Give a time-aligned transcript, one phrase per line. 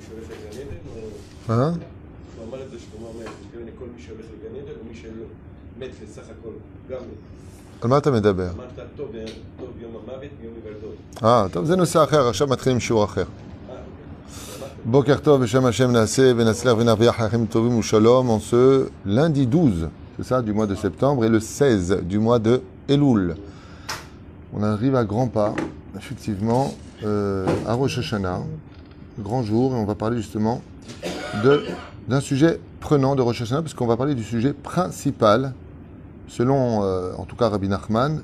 [0.06, 1.54] שהולך לגן עדן, או...
[1.54, 1.78] Hein
[2.36, 4.94] הוא אמר את זה שלמה המלך, הוא מתכוון לכל מי שהולך לגן עדן, או מי
[4.94, 6.52] שמת בסך הכל,
[6.90, 7.00] גם
[7.82, 8.50] על מה אתה מדבר?
[8.50, 9.12] אמרת טוב
[9.58, 11.24] טוב יום המוות מיום היוולדות.
[11.24, 13.24] אה, טוב, זה נושא אחר, עכשיו מתחילים שיעור אחר.
[13.70, 13.74] אה,
[14.90, 15.14] אוקיי.
[15.14, 19.88] Boker Tov, Beshem Hashem Naaseh, Benatzler, Venarviach, Hachim Tovim ou Shalom, en ce lundi 12,
[20.16, 23.36] c'est ça, du mois de septembre, et le 16 du mois de Elul.
[24.54, 25.54] On arrive à grands pas,
[25.96, 26.72] effectivement,
[27.04, 28.42] euh, à Rosh Hashanah,
[29.21, 30.61] grand jour, et on va parler justement
[32.07, 35.53] d'un sujet prenant de Rosh Hashanah, puisqu'on va parler du sujet principal,
[36.27, 38.21] selon, euh, en tout cas, Rabbi Nachman,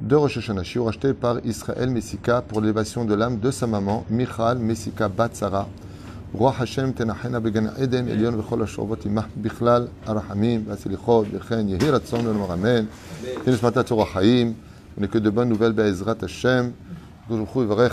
[0.00, 4.04] de Rosh Hashanah, shiur acheté par Israël Messika pour l'élévation de l'âme de sa maman,
[4.10, 5.68] Michal Messika Bat Sarah.
[6.34, 12.22] Roi Hashem tenachena began Eden, Elion v'chol hashorvot imah bichlal, arahamim, v'asilichot, v'chen, yehi ratzon
[12.22, 12.86] l'olam amen,
[13.46, 14.52] tenus matat Torah chaim,
[14.96, 16.72] on n'est que de bonnes nouvelles be'ezrat Hashem,
[17.30, 17.92] Goujoukhu yvarech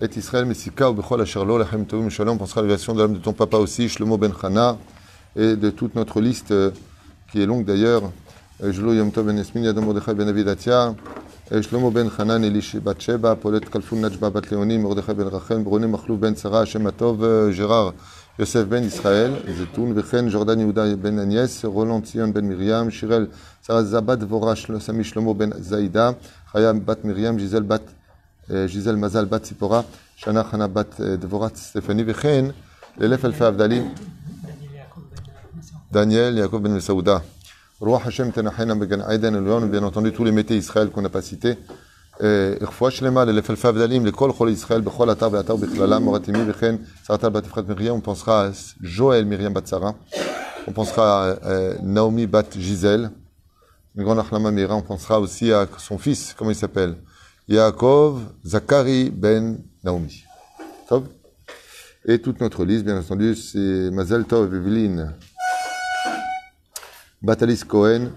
[0.00, 2.34] et Israël, Messika, Obechol, Asherlo, Lachem, Tovim, Shalom.
[2.34, 4.76] On pensera à l'élévation de l'âme de ton papa aussi, Shlomo Ben Chana,
[5.36, 6.72] et de toute notre liste euh,
[7.30, 8.02] qui est longue d'ailleurs.
[8.62, 10.96] Euh, Jlo Yom Tov Ben Esmin, Yadam Mordechai Ben Avidatia,
[11.52, 15.62] euh, Shlomo Ben Chanan, Elish Bat Sheba, Paulette Kalfoun, Najba Bat Léonie, Mordechai Ben Rachem,
[15.62, 17.94] Broné Machlou Ben Sarah, Hashem Atov, Gérard,
[18.38, 23.28] Yosef Ben Israël, Zetoun, Vechen, Jordan Yehuda Ben Agnès, Roland Sion Ben Myriam, Shirel,
[23.62, 26.16] Sarah Zabat, Vorash, Sami Shlomo Ben Zaïda,
[26.52, 27.82] Chaya Bat Myriam, Gisèle Bat
[28.49, 29.81] בת, אה, גיזל מזל בת ציפורה,
[30.15, 32.45] שנה חנה בת אה, דבורה סטפני וכן,
[32.97, 33.93] לאלף אלפי הבדלים,
[35.91, 37.23] Daniel, Yaakov ben Saouda.
[37.81, 41.23] Roi Hashem Tenachena Began Aiden Elion, bien entendu tous les métiers Israël qu'on n'a pas
[41.23, 41.57] cités.
[42.21, 46.77] Irfoua Shlema, les Lefel Favdalim, les Kol Chol Israël, Bechol Atar Beatar Bechlala, Moratimi Bechen,
[47.03, 48.51] Saratal Batifrat Miriam, on pensera à
[48.83, 49.95] Joël Miriam Batsara,
[50.67, 53.09] on pensera à euh, Naomi Bat Gisèle,
[53.95, 54.51] une grande Achlama
[57.46, 60.24] Yaakov Zakari ben Naomi.
[60.88, 61.04] Top.
[62.06, 65.12] Et toute notre liste, bien entendu, c'est Mazel Tov Evelyn,
[67.20, 68.12] Batalis Cohen,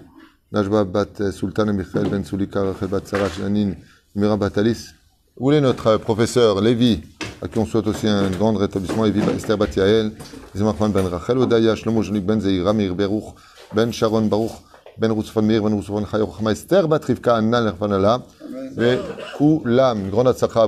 [0.52, 3.74] Najwa Bat Sultan Michael Ben Soulika Rachel Bat Sarah Janin,
[4.16, 4.92] Mira Batalis.
[5.38, 7.02] Où est notre euh, professeur Lévi,
[7.42, 10.14] à qui on souhaite aussi un grand rétablissement, Lévi ben, Esther Bat Yael,
[10.56, 13.36] Zimachman Ben Rachel Odaya, Shlomo Jonik Ben Zeira, Mir Beruch,
[13.74, 14.54] Ben Sharon Baruch,
[14.98, 18.26] Ben Roussfan Mir, Ben Roussfan Chayor, Esther Bat Rivka, Anna Lerfanala,
[20.00, 20.68] une grande atzacha à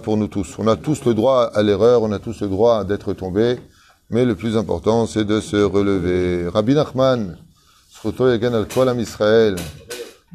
[0.00, 0.58] pour nous tous.
[0.58, 3.58] On a tous le droit à l'erreur, on a tous le droit d'être tombé,
[4.10, 6.48] mais le plus important, c'est de se relever.
[6.48, 7.36] Rabbi Nachman,
[8.04, 9.56] al Israël.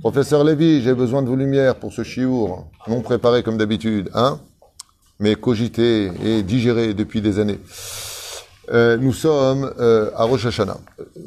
[0.02, 4.40] Professeur Lévy, j'ai besoin de vos lumières pour ce chiour, non préparé comme d'habitude, hein,
[5.20, 7.60] mais cogité et digéré depuis des années.
[8.72, 10.78] Euh, nous sommes euh, à Rosh Hashanah.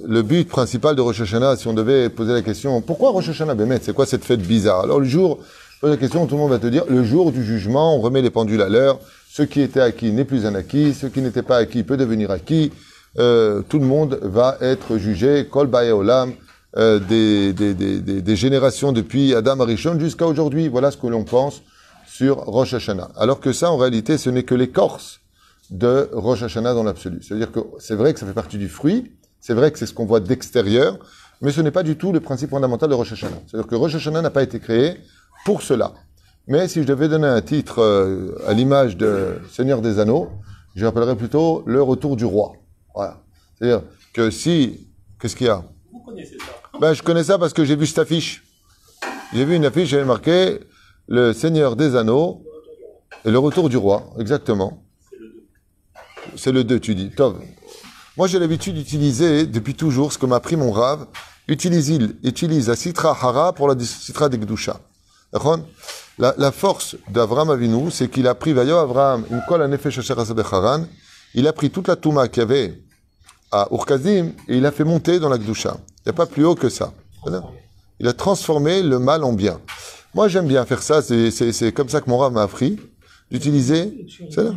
[0.07, 3.55] Le but principal de Rosh Hashanah, si on devait poser la question, pourquoi Rosh Hashanah
[3.55, 3.81] Bémet?
[3.83, 4.81] C'est quoi cette fête bizarre?
[4.81, 5.39] Alors le jour,
[5.81, 8.23] pose la question, tout le monde va te dire, le jour du jugement, on remet
[8.23, 11.43] les pendules à l'heure, ce qui était acquis n'est plus un acquis, ce qui n'était
[11.43, 12.71] pas acquis peut devenir acquis,
[13.19, 16.33] Euh, tout le monde va être jugé, Kol Olam,
[16.79, 20.69] euh, des, des, des, des, des générations depuis Adam Arishon jusqu'à aujourd'hui.
[20.69, 21.61] Voilà ce que l'on pense
[22.07, 23.11] sur Rosh Hashanah.
[23.19, 25.21] Alors que ça, en réalité, ce n'est que l'écorce
[25.73, 27.23] de Rosh Hashanah dans l'absolu.
[27.23, 29.95] C'est-à-dire que c'est vrai que ça fait partie du fruit, c'est vrai que c'est ce
[29.95, 30.99] qu'on voit d'extérieur,
[31.41, 33.41] mais ce n'est pas du tout le principe fondamental de Rosh Hashanah.
[33.47, 34.99] C'est-à-dire que Rosh Hashanah n'a pas été créé
[35.45, 35.95] pour cela.
[36.47, 40.29] Mais si je devais donner un titre euh, à l'image de Seigneur des Anneaux,
[40.75, 42.53] je rappellerais plutôt le retour du roi.
[42.95, 43.23] Voilà.
[43.59, 44.89] C'est-à-dire que si...
[45.21, 45.65] Qu'est-ce qu'il y a?
[45.93, 46.79] Vous connaissez ça?
[46.81, 48.45] Ben, je connais ça parce que j'ai vu cette affiche.
[49.33, 50.59] J'ai vu une affiche, j'avais marqué
[51.07, 52.43] Le Seigneur des Anneaux
[53.25, 54.11] et le retour du roi.
[54.19, 54.83] Exactement.
[56.37, 57.11] C'est le 2, tu dis.
[57.11, 57.41] Tov.
[58.17, 61.07] Moi, j'ai l'habitude d'utiliser, depuis toujours, ce que m'a appris mon rave,
[61.49, 64.81] utilise, il utilise la Sitra Hara pour la Sitra de Gdusha.
[66.19, 69.41] La, la force d'Avram Avinu, c'est qu'il a pris, Vayo Avram, une
[70.19, 70.85] asa becharan,
[71.35, 72.83] il a pris toute la Touma qu'il y avait
[73.51, 75.79] à Urkazim et il a fait monter dans la Gdusha.
[76.01, 76.93] Il n'y a pas plus haut que ça.
[77.99, 79.59] Il a transformé le mal en bien.
[80.15, 81.01] Moi, j'aime bien faire ça.
[81.01, 82.79] C'est- comme ça que mon rave m'a appris
[83.31, 84.51] d'utiliser c'est.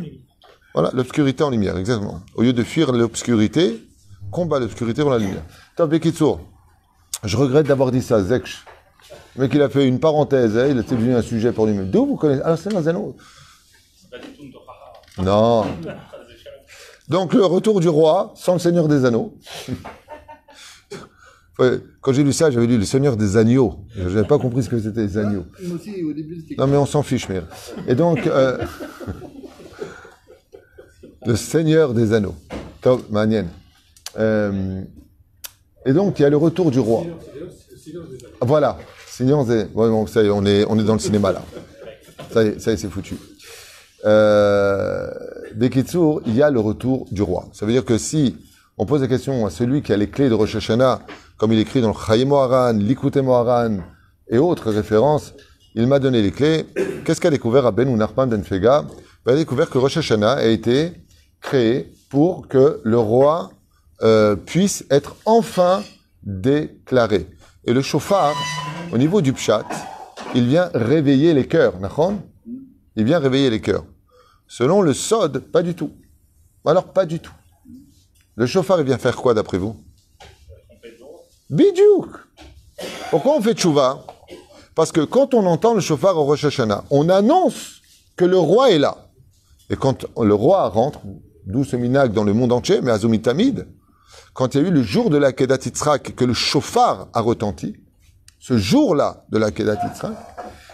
[0.76, 2.20] Voilà, l'obscurité en lumière, exactement.
[2.34, 3.82] Au lieu de fuir l'obscurité,
[4.30, 5.42] combat l'obscurité dans la lumière.
[5.74, 6.38] Top Bekitsour,
[7.24, 8.62] je regrette d'avoir dit ça, Zekch.
[9.36, 11.90] Le mec, il a fait une parenthèse, hein, il est devenu un sujet pour lui-même.
[11.90, 12.42] D'où vous connaissez?
[12.42, 13.24] Alors, c'est dans un autre.
[15.16, 15.64] Non.
[17.08, 19.34] Donc, le retour du roi, sans le Seigneur des Anneaux.
[22.02, 23.78] Quand j'ai lu ça, j'avais lu le Seigneur des Agneaux.
[23.96, 25.46] Je n'avais pas compris ce que c'était les agneaux.
[26.58, 27.40] Non, mais on s'en fiche, mais.
[27.88, 28.58] Et donc, euh,
[31.26, 32.36] le Seigneur des Anneaux.
[32.80, 33.48] Top, Manienne.
[34.18, 34.82] Euh,
[35.84, 37.04] et donc, il y a le retour du roi.
[38.40, 38.78] Voilà.
[39.08, 39.64] Seigneur des.
[39.64, 41.42] Bon, ça y est, on est, on est dans le cinéma là.
[42.32, 43.16] Ça y est, ça y est, c'est foutu.
[44.04, 45.10] Euh,
[45.54, 47.48] Bekitsour, il y a le retour du roi.
[47.52, 48.36] Ça veut dire que si
[48.78, 51.00] on pose la question à celui qui a les clés de Rosh Hashanah,
[51.38, 53.18] comme il écrit dans le Chaim Moharan, Likute
[54.28, 55.34] et autres références,
[55.74, 56.66] il m'a donné les clés.
[57.04, 58.84] Qu'est-ce qu'a découvert Aben ou Narpan Ben Fega?
[59.26, 60.92] Il a découvert que Rosh Hashanah a été
[61.46, 63.52] créé pour que le roi
[64.02, 65.82] euh, puisse être enfin
[66.24, 67.28] déclaré.
[67.64, 68.34] Et le chauffard,
[68.92, 69.64] au niveau du pshat,
[70.34, 71.74] il vient réveiller les cœurs,
[72.96, 73.84] Il vient réveiller les cœurs.
[74.48, 75.92] Selon le sod, pas du tout.
[76.64, 77.32] Alors, pas du tout.
[78.34, 79.76] Le chauffard, il vient faire quoi d'après vous?
[81.48, 82.10] Bidjouk
[83.10, 84.04] Pourquoi on fait tchouva?
[84.74, 87.82] Parce que quand on entend le chauffard au Rosh Hashanah, on annonce
[88.16, 88.96] que le roi est là.
[89.70, 91.00] Et quand le roi rentre,
[91.46, 91.76] d'où ce
[92.08, 93.66] dans le monde entier, mais à Zomitamid,
[94.34, 97.76] quand il y a eu le jour de la Kedat que le chauffard a retenti,
[98.38, 99.78] ce jour-là de la Kedat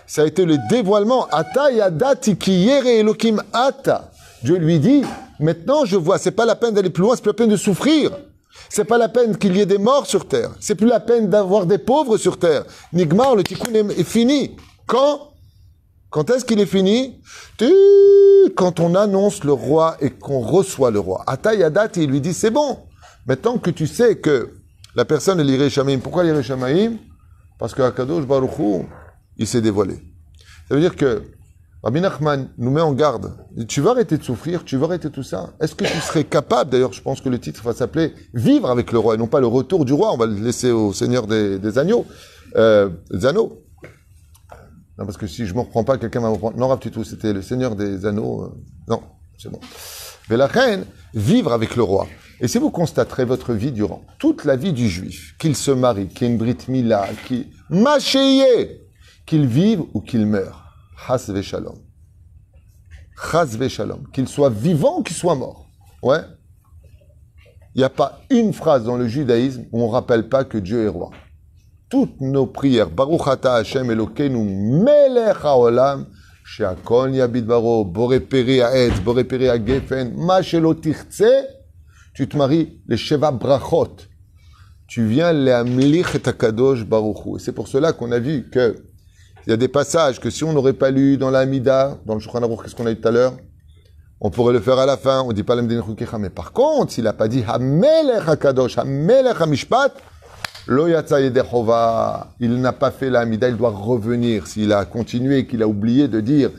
[0.06, 1.26] ça a été le dévoilement.
[1.30, 4.10] Ata yadati ki elokim ata.
[4.42, 5.02] Dieu lui dit,
[5.40, 7.56] maintenant je vois, c'est pas la peine d'aller plus loin, c'est plus la peine de
[7.56, 8.10] souffrir.
[8.68, 10.50] C'est pas la peine qu'il y ait des morts sur terre.
[10.60, 12.64] C'est plus la peine d'avoir des pauvres sur terre.
[12.92, 14.56] Nigmar, le tikkun est fini.
[14.86, 15.31] Quand
[16.12, 17.18] Quand est-ce qu'il est fini
[18.54, 21.24] Quand on annonce le roi et qu'on reçoit le roi.
[21.26, 22.80] Ata yadati, il lui dit, c'est bon.
[23.26, 24.50] Maintenant que tu sais que
[24.94, 25.68] la personne est l'iré.
[26.02, 26.42] Pourquoi l'iré
[27.58, 28.86] Parce que Akadosh Baruch Hu,
[29.38, 29.94] il s'est dévoilé.
[30.68, 31.22] Ça veut dire que
[31.82, 33.32] Rabbi Nachman nous met en garde.
[33.66, 35.54] Tu vas arrêter de souffrir, tu vas arrêter tout ça.
[35.60, 38.92] Est-ce que tu serais capable, d'ailleurs, je pense que le titre va s'appeler Vivre avec
[38.92, 40.12] le roi, et non pas le retour du roi.
[40.12, 42.04] On va le laisser au Seigneur des, des agneaux,
[42.56, 43.61] euh, des anneaux.
[44.98, 46.56] Non, parce que si je ne me reprends pas, quelqu'un va me reprendre.
[46.58, 48.42] Non, Rav tout, c'était le Seigneur des anneaux.
[48.44, 49.02] euh, Non,
[49.38, 49.60] c'est bon.
[50.28, 50.84] Mais la reine,
[51.14, 52.06] vivre avec le roi.
[52.40, 56.08] Et si vous constaterez votre vie durant, toute la vie du juif, qu'il se marie,
[56.08, 57.48] qu'il y ait mila, qu'il
[59.24, 60.64] qu'il vive ou qu'il meure,
[61.08, 61.78] has ve shalom.
[63.32, 64.08] Has ve shalom.
[64.12, 65.70] Qu'il soit vivant ou qu'il soit mort.
[66.02, 66.20] Ouais?
[67.74, 70.58] Il n'y a pas une phrase dans le judaïsme où on ne rappelle pas que
[70.58, 71.10] Dieu est roi.
[71.92, 76.06] Toutes nos prières, Baruch ata Hashem Elokeinu melech haolam,
[77.84, 81.44] boré peri ha'etz, boré peri ha'gefen, ma shelo tirtse,
[82.14, 83.94] tu te maries les Sheva Brachot.
[84.88, 87.36] Tu viens les Amlich et Akadosh Baruch Hu.
[87.36, 88.74] Et c'est pour cela qu'on a vu que
[89.46, 92.14] il y a des passages que si on n'aurait pas lu dans la Mida, dans
[92.14, 93.36] le Shulchan qu'est-ce qu'on a eu tout à l'heure?
[94.18, 95.20] On pourrait le faire à la fin.
[95.20, 95.84] On dit pas l'Amdin.
[96.18, 99.92] Mais par contre, s'il n'a pas dit Hamelech Akadosh, Hamelech Hamishpat,
[100.68, 104.46] il n'a pas fait la il doit revenir.
[104.46, 106.50] S'il a continué, qu'il a oublié de dire,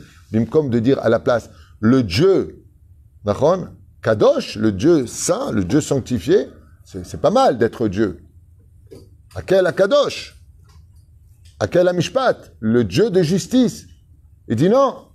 [0.50, 2.64] comme de dire à la place, le Dieu,
[4.02, 6.48] Kadosh, le Dieu saint, le Dieu sanctifié,
[6.84, 8.20] c'est pas mal d'être Dieu.
[9.34, 10.36] À quel Kadosh?
[11.58, 12.52] À quel Amishpat?
[12.60, 13.86] Le Dieu de justice.
[14.48, 15.08] Il dit non.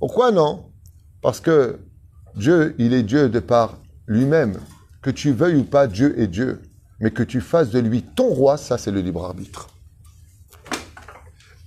[0.00, 0.72] Pourquoi non?
[1.22, 1.78] Parce que
[2.34, 4.58] Dieu, il est Dieu de par lui-même.
[5.00, 6.60] Que tu veuilles ou pas, Dieu est Dieu.
[7.00, 9.68] Mais que tu fasses de lui ton roi, ça c'est le libre arbitre.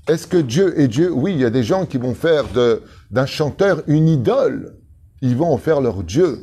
[0.08, 1.12] Est-ce que Dieu est Dieu?
[1.12, 2.46] Oui, il y a des gens qui vont faire
[3.12, 4.78] d'un chanteur une idole.
[5.22, 6.40] Ils vont en faire leur Dieu.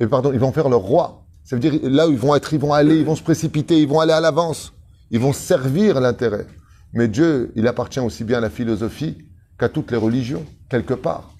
[0.00, 1.24] Et pardon, ils vont faire leur roi.
[1.44, 3.80] Ça veut dire là où ils vont être, ils vont aller, ils vont se précipiter,
[3.80, 4.74] ils vont aller à l'avance.
[5.10, 6.46] Ils vont servir l'intérêt.
[6.92, 9.16] Mais Dieu, il appartient aussi bien à la philosophie
[9.58, 11.32] qu'à toutes les religions, quelque part.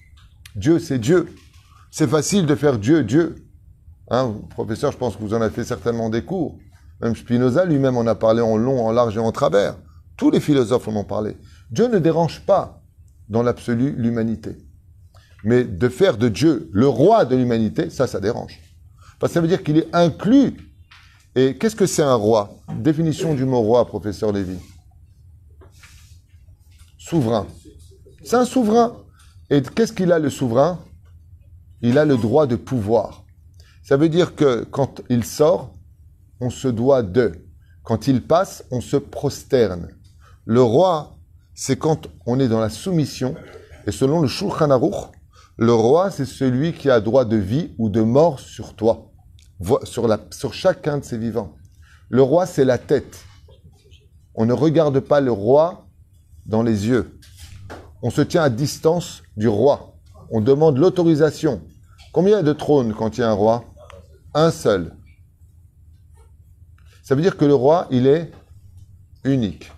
[0.55, 1.27] Dieu, c'est Dieu.
[1.91, 3.35] C'est facile de faire Dieu, Dieu.
[4.09, 6.57] Hein, professeur, je pense que vous en avez fait certainement des cours.
[7.01, 9.77] Même Spinoza lui-même en a parlé en long, en large et en travers.
[10.15, 11.37] Tous les philosophes en ont parlé.
[11.69, 12.81] Dieu ne dérange pas,
[13.29, 14.57] dans l'absolu, l'humanité.
[15.43, 18.59] Mais de faire de Dieu le roi de l'humanité, ça, ça dérange.
[19.19, 20.55] Parce que ça veut dire qu'il est inclus.
[21.35, 22.55] Et qu'est-ce que c'est un roi?
[22.79, 24.57] Définition du mot roi, professeur Lévy.
[26.97, 27.45] Souverain.
[28.23, 28.97] C'est un souverain.
[29.49, 30.79] Et qu'est-ce qu'il a le souverain?
[31.81, 33.23] Il a le droit de pouvoir.
[33.87, 35.71] Ça veut dire que quand il sort,
[36.41, 37.31] on se doit de.
[37.83, 39.87] Quand il passe, on se prosterne.
[40.43, 41.15] Le roi,
[41.55, 43.33] c'est quand on est dans la soumission.
[43.85, 45.09] Et selon le Shulchan Aruch,
[45.55, 49.13] le roi, c'est celui qui a droit de vie ou de mort sur toi,
[49.85, 51.55] sur, chacun de ses vivants.
[52.09, 53.23] Le roi, c'est la tête.
[54.35, 55.87] On ne regarde pas le roi
[56.45, 57.17] dans les yeux.
[58.01, 59.93] On se tient à distance du roi.
[60.29, 61.61] On demande l'autorisation.
[62.11, 63.63] Combien de trônes quand il y a un roi?
[64.37, 64.91] Un seul.
[67.01, 68.29] Ça veut dire que le roi, il est
[69.23, 69.71] unique.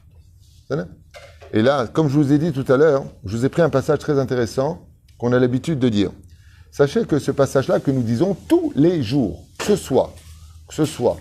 [1.53, 3.69] Et là, comme je vous ai dit tout à l'heure, je vous ai pris un
[3.69, 4.85] passage très intéressant
[5.17, 6.11] qu'on a l'habitude de dire.
[6.73, 10.13] Sachez que ce passage-là que nous disons tous les jours, que ce soit,
[10.67, 11.15] que ce soit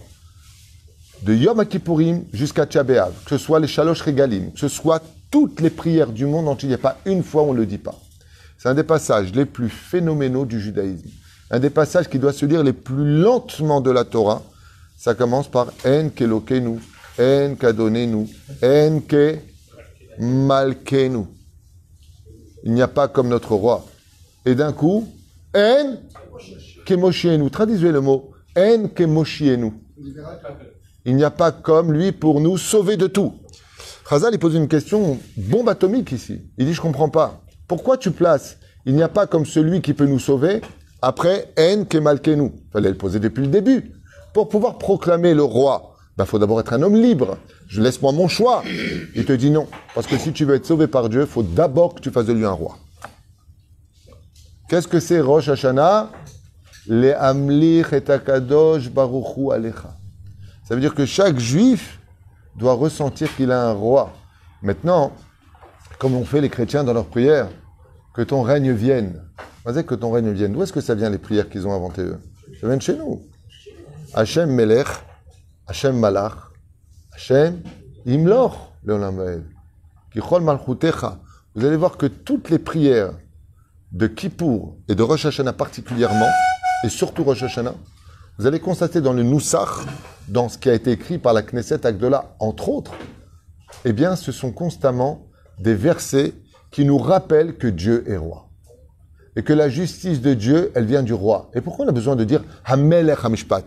[1.23, 5.61] de Yom Kippourim jusqu'à Tchabéav, que ce soit les Shalosh Regalim, que ce soit toutes
[5.61, 6.67] les prières du monde entier.
[6.67, 7.95] Il n'y a pas une fois on ne le dit pas.
[8.57, 11.09] C'est un des passages les plus phénoménaux du judaïsme.
[11.51, 14.43] Un des passages qui doit se lire les plus lentement de la Torah.
[14.97, 16.79] Ça commence par En kelokenu,
[17.19, 18.27] En kadonenu,
[18.63, 19.39] En ke
[20.19, 21.25] malkenu.
[22.65, 23.87] Il n'y a pas comme notre roi.
[24.45, 25.09] Et d'un coup,
[25.55, 25.97] En
[26.85, 27.51] kemoshienu.
[27.51, 28.33] Traduisez le mot.
[28.57, 29.73] En kemoshienu.
[31.05, 33.35] Il n'y a pas comme lui pour nous sauver de tout.
[34.09, 36.43] Khazal, il pose une question bombe atomique ici.
[36.59, 37.43] Il dit, je comprends pas.
[37.67, 38.59] Pourquoi tu places?
[38.85, 40.61] Il n'y a pas comme celui qui peut nous sauver
[41.03, 42.53] après En Kemalkenu.
[42.73, 43.93] Fallait le poser depuis le début.
[44.35, 47.39] Pour pouvoir proclamer le roi, il ben, faut d'abord être un homme libre.
[47.69, 48.63] Je laisse moi mon choix.
[49.15, 49.67] Il te dit non.
[49.95, 52.27] Parce que si tu veux être sauvé par Dieu, il faut d'abord que tu fasses
[52.27, 52.77] de lui un roi.
[54.69, 56.11] Qu'est-ce que c'est Rosh Hashanah?
[56.87, 59.97] Le Amlich et Akadosh Baruchu Alecha.
[60.65, 62.01] Ça veut dire que chaque juif
[62.57, 64.13] doit ressentir qu'il a un roi.
[64.63, 65.13] Maintenant,
[65.99, 67.49] comme on fait les chrétiens dans leurs prières,
[68.15, 69.23] que ton règne vienne.
[69.69, 70.55] Que ton règne vienne.
[70.55, 72.19] D'où est-ce que ça vient les prières qu'ils ont inventées eux
[72.59, 73.23] Ça vient de chez nous.
[74.15, 74.87] Hachem Melech,
[75.67, 76.33] Hachem Malach,
[77.13, 77.61] Hachem
[78.07, 79.45] Imlor, Leolam
[80.11, 81.19] Kichol Malchutecha.
[81.55, 83.13] Vous allez voir que toutes les prières
[83.93, 86.31] de Kippour et de Rosh Hashanah particulièrement,
[86.83, 87.75] et surtout Rosh Hashanah,
[88.39, 89.85] vous allez constater dans le Noussach,
[90.29, 92.95] dans ce qui a été écrit par la Knesset Agdola, entre autres,
[93.85, 95.27] eh bien, ce sont constamment
[95.59, 96.33] des versets
[96.71, 98.48] qui nous rappellent que Dieu est roi.
[99.39, 101.49] Et que la justice de Dieu, elle vient du roi.
[101.55, 103.63] Et pourquoi on a besoin de dire Hamelech Hamishpat?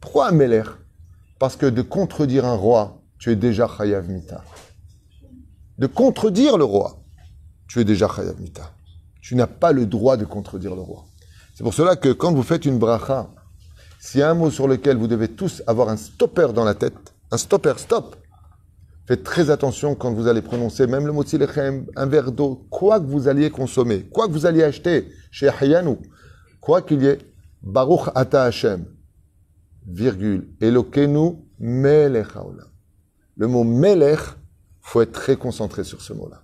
[0.00, 0.68] Pourquoi Hamelech?
[1.40, 4.44] Parce que de contredire un roi, tu es déjà Chayav Mita.
[5.78, 7.02] De contredire le roi,
[7.66, 8.70] tu es déjà Chayav Mita.
[9.20, 11.06] Tu n'as pas le droit de contredire le roi.
[11.56, 13.30] C'est pour cela que quand vous faites une bracha,
[13.98, 16.74] s'il y a un mot sur lequel vous devez tous avoir un stopper dans la
[16.74, 18.14] tête, un stopper, stop,
[19.08, 23.00] faites très attention quand vous allez prononcer même le mot lechem, un verre d'eau, quoi
[23.00, 25.96] que vous alliez consommer, quoi que vous alliez acheter chez Hayanu,
[26.60, 27.18] quoi qu'il y ait,
[27.62, 28.84] Baruch Ata Hashem,
[29.86, 32.68] virgule, Elokenu Melech Haolam.
[33.36, 34.20] Le mot Melech,
[34.82, 36.42] faut être très concentré sur ce mot-là,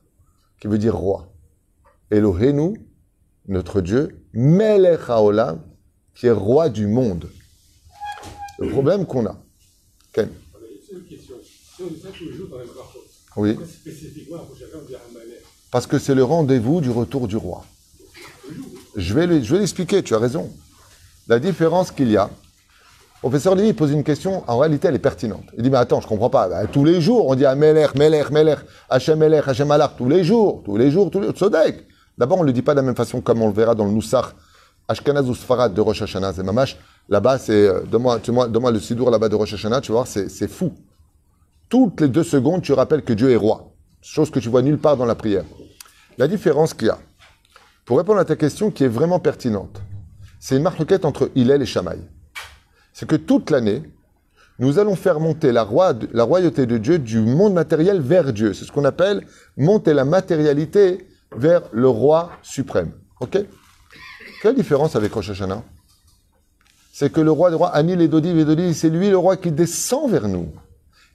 [0.58, 1.34] qui veut dire roi.
[2.10, 2.80] Elohenu,
[3.46, 5.60] notre Dieu, Melech Haolam,
[6.14, 7.28] qui est roi du monde.
[8.58, 9.36] Le problème qu'on a.
[10.14, 10.30] Ken
[15.08, 17.64] Hamalek Parce que c'est le rendez-vous du retour du roi.
[18.96, 20.50] Je vais, le- l'expliquer, tu as raison.
[21.26, 22.30] La différence qu'il y a.
[23.20, 25.44] Professeur Lévy pose une question, en réalité elle est pertinente.
[25.56, 26.46] Il dit, mais attends, je comprends pas.
[26.48, 28.58] Bah, tous les jours, on dit Amelech, Melech, Melech,
[28.90, 31.50] Hachem Melech, Hachem Alach, tous les jours, tous les jours, tous les jours.
[32.18, 33.86] D'abord, on ne le dit pas de la même façon comme on le verra dans
[33.86, 34.26] le Noussach,
[34.86, 36.76] Ashkenaz ou Sfarad de Rosh Hashanah, c'est Mamash.
[37.08, 40.06] Là-bas, c'est, euh, donne-moi, vois, donne-moi le Sidour là-bas de Rosh Hashanah, tu vas voir,
[40.06, 40.72] c'est, c'est fou.
[41.74, 43.72] Toutes les deux secondes, tu rappelles que Dieu est roi.
[44.00, 45.42] Chose que tu vois nulle part dans la prière.
[46.18, 47.00] La différence qu'il y a,
[47.84, 49.82] pour répondre à ta question qui est vraiment pertinente,
[50.38, 51.98] c'est une marquette entre Hillel et Shamaï.
[52.92, 53.82] C'est que toute l'année,
[54.60, 58.54] nous allons faire monter la, royauté de Dieu du monde matériel vers Dieu.
[58.54, 59.26] C'est ce qu'on appelle
[59.56, 62.92] monter la matérialité vers le roi suprême.
[63.18, 63.36] Ok?
[64.42, 65.64] Quelle différence avec Rosh Hashanah?
[66.92, 70.08] C'est que le roi des rois, Anil et Dodi, c'est lui le roi qui descend
[70.08, 70.52] vers nous.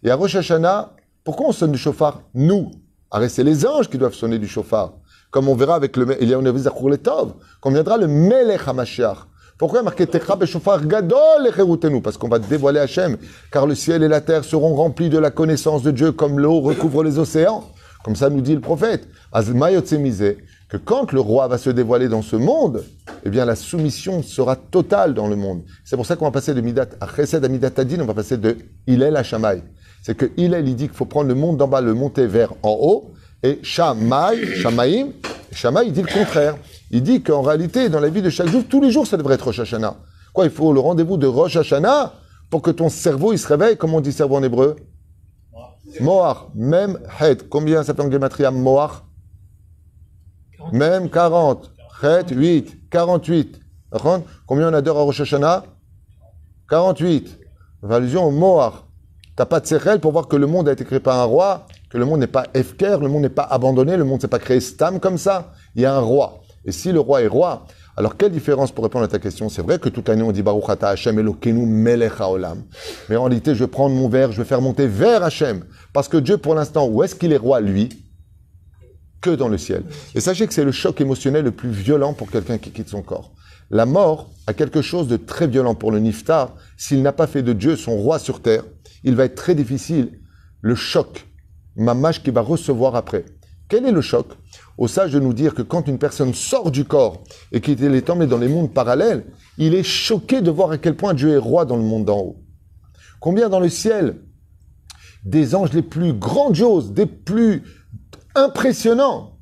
[0.01, 0.93] Et à Rosh Hashanah,
[1.25, 2.71] pourquoi on sonne du chauffard Nous.
[3.11, 4.93] Arrête, c'est les anges qui doivent sonner du chauffard.
[5.29, 9.17] Comme on verra avec le, a une Zachour Letov, quand viendra le Melech HaMashiach.
[9.57, 13.17] Pourquoi marqué Tekra Beshofar Gadol Echerutenu Parce qu'on va dévoiler Hachem,
[13.51, 16.61] car le ciel et la terre seront remplis de la connaissance de Dieu comme l'eau
[16.61, 17.65] recouvre les océans.
[18.05, 19.09] Comme ça nous dit le prophète.
[19.33, 20.37] Azma Yotzemize,
[20.69, 22.85] que quand le roi va se dévoiler dans ce monde,
[23.25, 25.63] eh bien la soumission sera totale dans le monde.
[25.83, 28.13] C'est pour ça qu'on va passer de Midat à Chesed à Midat Adin, on va
[28.13, 29.61] passer de Hillel à Shamaï.
[30.01, 32.53] C'est que Hillel, il dit qu'il faut prendre le monde d'en bas, le monter vers
[32.63, 33.11] en haut,
[33.43, 35.11] et Shamaï, Shamaïm,
[35.51, 36.55] Shamaï, il dit le contraire.
[36.91, 39.35] Il dit qu'en réalité, dans la vie de chaque jour, tous les jours, ça devrait
[39.35, 39.95] être Rosh Hashanah.
[40.33, 42.13] Quoi, il faut le rendez-vous de Rosh Hashanah
[42.49, 43.77] pour que ton cerveau, il se réveille.
[43.77, 44.75] Comment on dit cerveau en hébreu?
[45.99, 47.49] Moach, même het.
[47.49, 49.03] Combien ça fait en gematria Moach
[50.71, 51.71] Même 40.
[52.01, 52.89] Het, 8.
[52.89, 53.59] 48.
[53.91, 55.63] D'accord Combien on a d'heures à Rosh Hashanah?
[56.69, 57.39] 48.
[57.89, 58.73] Allusion au Moach.
[59.39, 61.65] T'as pas de sérel pour voir que le monde a été créé par un roi,
[61.89, 64.37] que le monde n'est pas efker, le monde n'est pas abandonné, le monde s'est pas
[64.37, 65.53] créé stam comme ça.
[65.75, 66.41] Il y a un roi.
[66.65, 67.65] Et si le roi est roi,
[67.95, 69.47] alors quelle différence pour répondre à ta question?
[69.47, 72.63] C'est vrai que toute l'année on dit Baruch Ata Hashem Elokeinu Melech Haolam.
[73.07, 75.63] Mais en réalité, je vais prendre mon verre, je vais faire monter vers Hashem.
[75.93, 77.87] Parce que Dieu, pour l'instant, où est-ce qu'il est roi, lui?
[79.21, 79.83] Que dans le ciel.
[80.15, 83.01] Et sachez que c'est le choc émotionnel le plus violent pour quelqu'un qui quitte son
[83.01, 83.31] corps.
[83.71, 86.55] La mort a quelque chose de très violent pour le niftar.
[86.75, 88.63] S'il n'a pas fait de Dieu son roi sur terre,
[89.03, 90.19] il va être très difficile.
[90.61, 91.27] Le choc
[91.75, 93.25] mamash qui va recevoir après.
[93.69, 94.27] Quel est le choc?
[94.77, 98.09] Au sage de nous dire que quand une personne sort du corps et qu'il est
[98.09, 99.25] emmené dans les mondes parallèles,
[99.57, 102.19] il est choqué de voir à quel point Dieu est roi dans le monde d'en
[102.19, 102.43] haut.
[103.19, 104.15] Combien dans le ciel
[105.23, 107.63] des anges les plus grandioses, des plus
[108.35, 109.37] impressionnants,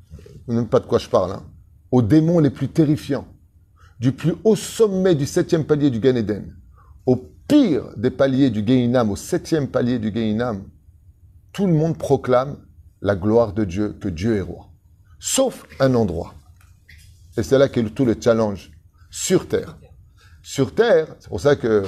[0.46, 1.44] vous n'aimez pas de quoi je parle, hein,
[1.90, 3.28] aux démons les plus terrifiants,
[4.00, 6.56] du plus haut sommet du septième palier du Gan Eden,
[7.48, 10.62] pire des paliers du Gehinam, au septième palier du Gehinam,
[11.52, 12.58] tout le monde proclame
[13.00, 14.66] la gloire de Dieu, que Dieu est roi.
[15.18, 16.34] Sauf un endroit.
[17.36, 18.70] Et c'est là qu'est tout le challenge.
[19.10, 19.78] Sur terre.
[20.42, 21.84] Sur terre, c'est pour ça que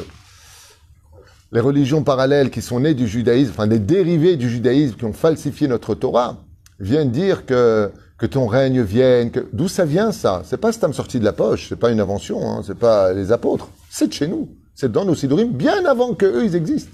[1.52, 5.12] les religions parallèles qui sont nées du judaïsme, enfin des dérivés du judaïsme qui ont
[5.12, 6.44] falsifié notre Torah,
[6.78, 9.30] viennent dire que, que ton règne vienne.
[9.52, 10.42] D'où ça vient ça?
[10.44, 13.32] C'est pas Stam sorti de la poche, c'est pas une invention, hein, c'est pas les
[13.32, 13.68] apôtres.
[13.90, 14.48] C'est de chez nous.
[14.74, 16.92] C'est dans nos sidorim bien avant que eux ils existent.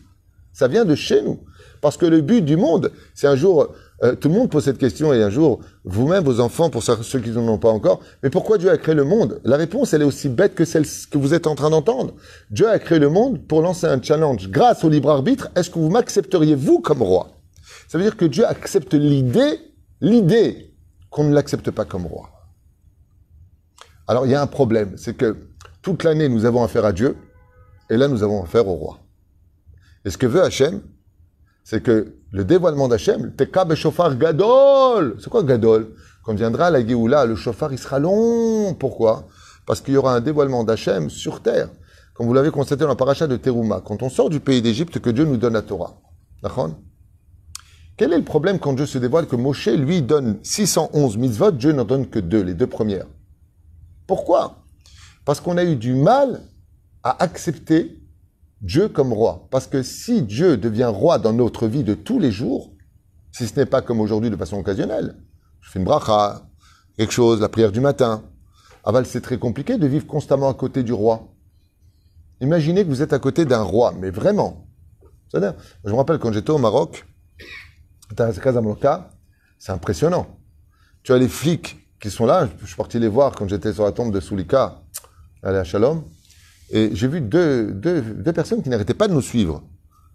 [0.53, 1.41] Ça vient de chez nous.
[1.81, 4.79] Parce que le but du monde, c'est un jour, euh, tout le monde pose cette
[4.79, 8.31] question et un jour, vous-même, vos enfants, pour ceux qui n'en ont pas encore, mais
[8.31, 9.41] pourquoi Dieu a créé le monde?
[9.45, 12.15] La réponse, elle est aussi bête que celle que vous êtes en train d'entendre.
[12.51, 14.49] Dieu a créé le monde pour lancer un challenge.
[14.49, 17.29] Grâce au libre arbitre, est-ce que vous m'accepteriez, vous, comme roi?
[17.89, 19.61] Ça veut dire que Dieu accepte l'idée,
[20.01, 20.75] l'idée
[21.11, 22.31] qu'on ne l'accepte pas comme roi.
[24.09, 25.37] Alors, il y a un problème, c'est que
[25.83, 27.17] toute l'année, nous avons affaire à Dieu,
[27.91, 28.99] et là, nous avons affaire au roi.
[30.05, 30.83] Et ce que veut Hachem,
[31.65, 35.17] c'est que le dévoilement d'Hachem, Teka shofar gadol.
[35.19, 35.95] C'est quoi gadol?
[36.23, 38.75] Quand viendra la Géoula, le chauffard, il sera long.
[38.75, 39.27] Pourquoi?
[39.67, 41.69] Parce qu'il y aura un dévoilement d'Hachem sur terre.
[42.15, 45.01] Comme vous l'avez constaté dans la paracha de Teruma, quand on sort du pays d'Égypte,
[45.01, 46.01] que Dieu nous donne la Torah.
[46.43, 46.71] D'accord?
[47.97, 51.73] Quel est le problème quand Dieu se dévoile que Moshe, lui, donne 611 mitzvot, Dieu
[51.73, 53.07] n'en donne que deux, les deux premières?
[54.07, 54.65] Pourquoi?
[55.25, 56.43] Parce qu'on a eu du mal
[57.07, 58.03] à accepter
[58.63, 59.47] Dieu comme roi.
[59.53, 62.75] Parce que si Dieu devient roi dans notre vie de tous les jours,
[63.31, 65.17] si ce n'est pas comme aujourd'hui de façon occasionnelle,
[65.61, 66.49] je fais une bracha,
[66.99, 68.25] quelque chose, la prière du matin.
[68.83, 71.29] Aval, c'est très compliqué de vivre constamment à côté du roi.
[72.41, 74.67] Imaginez que vous êtes à côté d'un roi, mais vraiment.
[75.33, 77.07] Je me rappelle quand j'étais au Maroc,
[79.61, 80.27] c'est impressionnant.
[81.05, 83.85] Tu as les flics qui sont là, je suis parti les voir quand j'étais sur
[83.85, 84.83] la tombe de Soulika,
[85.45, 86.03] aller à Shalom.
[86.71, 89.63] Et j'ai vu deux, deux, deux personnes qui n'arrêtaient pas de nous suivre.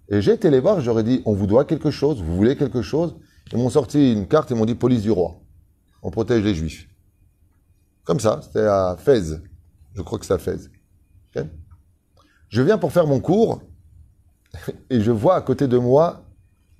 [0.09, 2.81] Et j'ai été les voir, j'aurais dit, on vous doit quelque chose, vous voulez quelque
[2.81, 3.15] chose.
[3.53, 5.39] Ils m'ont sorti une carte et m'ont dit, police du roi.
[6.03, 6.87] On protège les juifs.
[8.03, 9.41] Comme ça, c'était à Fès.
[9.93, 10.69] Je crois que c'est à Fès.
[12.49, 13.61] Je viens pour faire mon cours
[14.89, 16.25] et je vois à côté de moi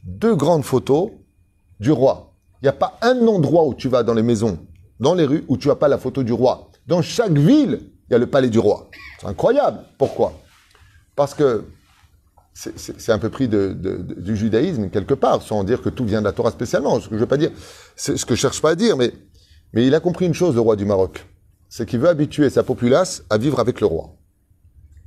[0.04, 1.12] deux grandes photos
[1.80, 2.34] du roi.
[2.62, 4.60] Il n'y a pas un endroit où tu vas dans les maisons,
[5.00, 6.70] dans les rues, où tu n'as pas la photo du roi.
[6.88, 8.89] Dans chaque ville, il y a le palais du roi.
[9.21, 9.86] C'est incroyable.
[9.97, 10.34] Pourquoi?
[11.15, 11.63] Parce que
[12.54, 16.34] c'est un peu pris du judaïsme quelque part, sans dire que tout vient de la
[16.34, 17.00] Torah spécialement.
[17.00, 17.52] Ce que je veux pas dire,
[17.95, 19.13] c'est ce que je cherche pas à dire, mais,
[19.71, 21.26] mais il a compris une chose, le roi du Maroc.
[21.69, 24.17] C'est qu'il veut habituer sa populace à vivre avec le roi.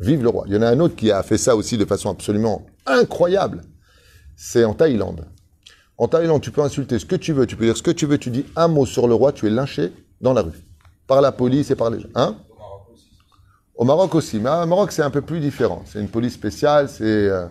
[0.01, 0.45] Vive le roi.
[0.47, 3.61] Il y en a un autre qui a fait ça aussi de façon absolument incroyable.
[4.35, 5.27] C'est en Thaïlande.
[5.99, 8.07] En Thaïlande, tu peux insulter ce que tu veux, tu peux dire ce que tu
[8.07, 10.59] veux, tu dis un mot sur le roi, tu es lynché dans la rue.
[11.07, 12.09] Par la police et par les gens.
[12.15, 12.39] Hein?
[13.77, 15.83] Au Maroc aussi, mais au Maroc c'est un peu plus différent.
[15.87, 17.47] C'est une police spéciale, c'est, euh,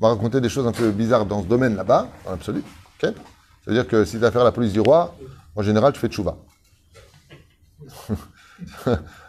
[0.00, 2.62] on va raconter des choses un peu bizarres dans ce domaine là-bas, en absolu.
[3.00, 5.14] C'est-à-dire que si tu as affaire à la police du roi,
[5.54, 6.36] en général tu fais tchouva.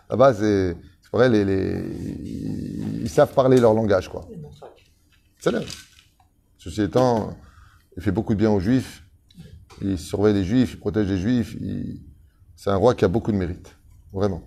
[0.10, 0.76] là-bas c'est,
[1.12, 4.28] vrai, ils savent parler leur langage quoi.
[5.40, 5.62] C'est là.
[6.58, 7.38] Ceci étant,
[7.96, 9.04] il fait beaucoup de bien aux juifs,
[9.82, 11.56] il surveille les juifs, il protège les juifs,
[12.56, 13.76] c'est un roi qui a beaucoup de mérite,
[14.12, 14.42] vraiment.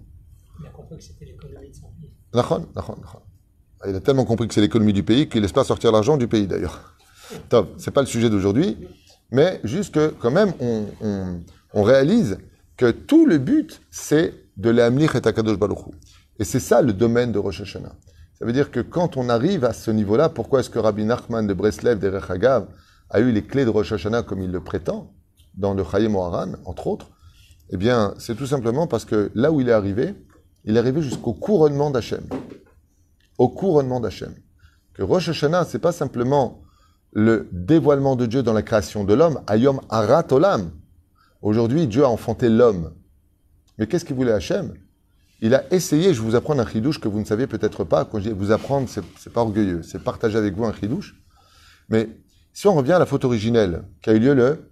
[0.60, 1.91] Il a compris que c'était l'économie de son.
[2.34, 6.28] Il a tellement compris que c'est l'économie du pays qu'il laisse pas sortir l'argent du
[6.28, 6.96] pays d'ailleurs.
[7.48, 8.76] Top, c'est pas le sujet d'aujourd'hui,
[9.30, 10.52] mais juste que quand même
[11.74, 12.38] on, réalise
[12.76, 15.78] que tout le but c'est de l'amlich et akadosh baruch
[16.38, 17.92] Et c'est ça le domaine de Rosh Hashanah.
[18.38, 21.46] Ça veut dire que quand on arrive à ce niveau-là, pourquoi est-ce que Rabbi Nachman
[21.46, 22.66] de Breslev, des Hagav,
[23.10, 25.12] a eu les clés de Rosh Hashanah comme il le prétend,
[25.54, 27.10] dans le Chayim Oharan, entre autres?
[27.70, 30.14] Eh bien, c'est tout simplement parce que là où il est arrivé,
[30.64, 32.24] il est arrivé jusqu'au couronnement d'Hachem.
[33.38, 34.34] Au couronnement d'Hachem.
[34.94, 36.62] Que Rosh Hashanah, c'est pas simplement
[37.12, 40.70] le dévoilement de Dieu dans la création de l'homme, Ayom Arat Olam.
[41.40, 42.92] Aujourd'hui, Dieu a enfanté l'homme.
[43.78, 44.74] Mais qu'est-ce qu'il voulait Hachem?
[45.40, 48.04] Il a essayé, je vous apprendre un chidouche que vous ne saviez peut-être pas.
[48.04, 51.20] Quand je dis vous apprendre, c'est pas orgueilleux, c'est partager avec vous un chidouche.
[51.88, 52.08] Mais
[52.52, 54.70] si on revient à la faute originelle qui a eu lieu le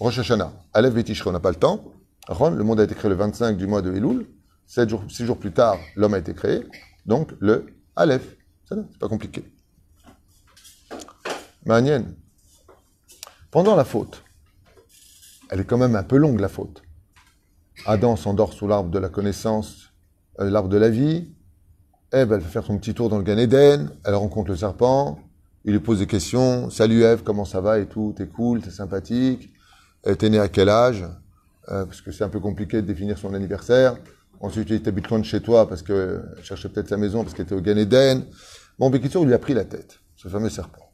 [0.00, 1.84] Rosh Hashanah, Aleph Betishre, on n'a pas le temps.
[2.28, 4.26] Le monde a été créé le 25 du mois de Elul.
[4.72, 6.66] Six jours plus tard, l'homme a été créé.
[7.04, 8.36] Donc, le Aleph.
[8.66, 9.44] C'est pas compliqué.
[11.66, 12.14] Manienne.
[13.50, 14.24] Pendant la faute,
[15.50, 16.82] elle est quand même un peu longue, la faute.
[17.84, 19.92] Adam s'endort sous l'arbre de la connaissance,
[20.40, 21.34] euh, l'arbre de la vie.
[22.10, 23.90] Ève, elle va faire son petit tour dans le Gan Eden.
[24.06, 25.18] Elle rencontre le serpent.
[25.66, 26.70] Il lui pose des questions.
[26.70, 28.14] Salut Ève, comment ça va et tout?
[28.16, 29.52] T'es cool, t'es sympathique?
[30.06, 31.04] Euh, T'es né à quel âge?
[31.68, 33.96] Euh, Parce que c'est un peu compliqué de définir son anniversaire.
[34.42, 37.32] Ensuite, il habite loin de chez toi parce que elle cherchait peut-être sa maison parce
[37.34, 38.24] qu'elle était au Gan Eden.
[38.78, 40.90] Bon, Bekitsour, il lui a pris la tête, ce fameux serpent.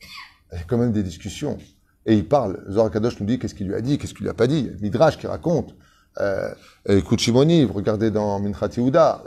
[0.53, 1.57] Il y a quand même des discussions.
[2.05, 2.63] Et il parle.
[2.71, 4.71] Zohar Kadosh nous dit qu'est-ce qu'il lui a dit, qu'est-ce qu'il lui a pas dit.
[4.81, 5.75] Midrash qui raconte.
[6.21, 6.53] Euh,
[6.89, 9.23] écoute Shimoni, vous regardez dans Minchrat Yehuda,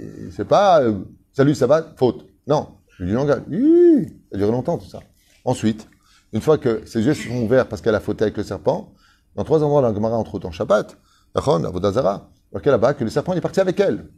[0.00, 0.94] euh, c'est pas euh,
[1.32, 2.26] salut, ça va, faute.
[2.46, 3.42] Non, je lui langage.
[3.48, 5.00] Ça a duré longtemps tout ça.
[5.44, 5.88] Ensuite,
[6.32, 8.94] une fois que ses yeux se sont ouverts parce qu'elle a fauté avec le serpent,
[9.36, 10.96] dans trois endroits la Gemara, entre autres en Shabbat,
[11.34, 14.08] Nachon, Avodazara, marqué là-bas que le serpent est parti avec elle.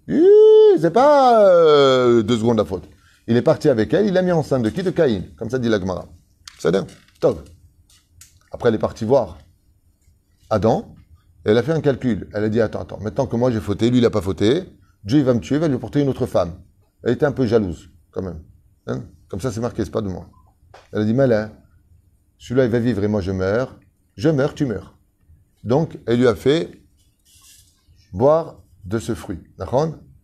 [0.80, 2.88] C'est pas euh, deux secondes la faute.
[3.26, 5.58] Il est parti avec elle, il l'a mis enceinte de qui De Caïn, comme ça
[5.58, 6.06] dit la Gemara.
[6.58, 6.86] C'est bien,
[7.20, 7.42] Tov.
[8.52, 9.38] Après, elle est partie voir
[10.50, 10.94] Adam,
[11.44, 12.28] elle a fait un calcul.
[12.32, 14.64] Elle a dit, attends, attends, maintenant que moi j'ai fauté, lui il n'a pas fauté,
[15.04, 16.54] Dieu il va me tuer, il va lui porter une autre femme.
[17.02, 18.40] Elle était un peu jalouse, quand même.
[18.86, 19.04] Hein?
[19.28, 20.28] Comme ça c'est marqué, c'est pas de moi.
[20.92, 21.50] Elle a dit, malin,
[22.38, 23.78] celui-là il va vivre et moi je meurs.
[24.16, 24.96] Je meurs, tu meurs.
[25.64, 26.83] Donc, elle lui a fait
[28.14, 29.40] boire de ce fruit.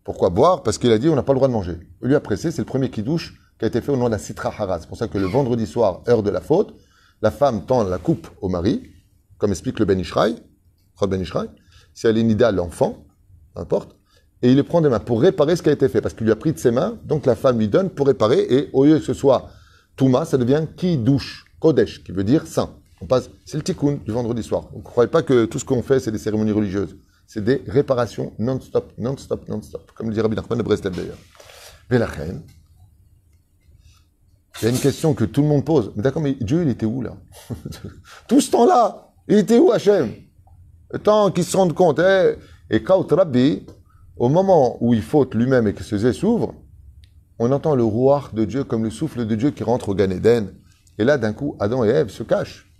[0.05, 0.63] Pourquoi boire?
[0.63, 1.77] Parce qu'il a dit, on n'a pas le droit de manger.
[2.01, 4.19] Lui a pressé, c'est le premier douche qui a été fait au nom de la
[4.19, 4.79] Sitra Hara.
[4.81, 6.75] C'est pour ça que le vendredi soir, heure de la faute,
[7.21, 8.83] la femme tend la coupe au mari,
[9.39, 10.37] comme explique le Ben Ishraï,
[11.03, 11.25] Ben
[11.93, 13.05] si elle est nida, l'enfant,
[13.57, 13.97] n'importe,
[14.43, 16.25] et il le prend des mains pour réparer ce qui a été fait, parce qu'il
[16.25, 18.85] lui a pris de ses mains, donc la femme lui donne pour réparer, et au
[18.85, 19.49] lieu que ce soit
[19.97, 22.71] Touma, ça devient qui douche, Kodesh, qui veut dire saint.
[23.03, 24.69] On passe, c'est le tikkun du vendredi soir.
[24.73, 26.97] Donc, ne croyez pas que tout ce qu'on fait, c'est des cérémonies religieuses?
[27.33, 29.93] C'est des réparations non-stop, non-stop, non-stop.
[29.95, 31.17] Comme le dit Rabbi Nachman de Breslev d'ailleurs.
[31.89, 32.43] Velachen.
[34.61, 35.93] Il y a une question que tout le monde pose.
[35.95, 37.17] Mais d'accord, mais Dieu, il était où là?
[38.29, 40.13] Tout ce temps-là, il était où Hachem?
[40.91, 42.01] Le temps qu'il se rende compte.
[42.01, 42.35] eh
[42.69, 43.65] et Kaut Rabbi,
[44.17, 46.57] au moment où il faute lui-même et que ses yeux s'ouvrent,
[47.39, 50.11] on entend le rouar de Dieu comme le souffle de Dieu qui rentre au Gan
[50.11, 50.53] Eden.
[50.99, 52.75] Et là, d'un coup, Adam et Ève se cachent.